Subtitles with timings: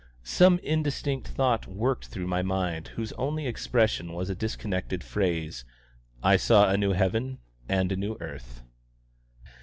[0.23, 5.63] Some indistinct thought worked through my mind whose only expression was a disconnected phrase:
[6.23, 7.37] "I saw a new heaven
[7.69, 8.63] and a new earth."